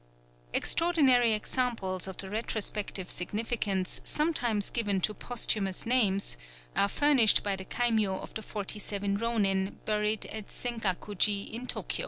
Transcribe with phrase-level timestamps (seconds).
[0.51, 6.37] Extraordinary examples of the retrospective significance sometimes given to posthumous names,
[6.75, 11.99] are furnished by the kaimyō of the Forty Seven Rōnin buried at Sengakuji in Tōkyō.